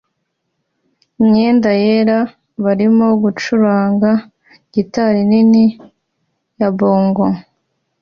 [1.19, 2.19] imyenda yera
[2.63, 4.11] barimo gucuranga
[4.73, 5.65] gitari nini
[6.59, 7.25] na bongo